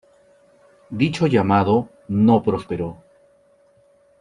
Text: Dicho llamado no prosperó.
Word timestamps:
Dicho 0.89 1.27
llamado 1.27 1.87
no 2.07 2.41
prosperó. 2.41 3.03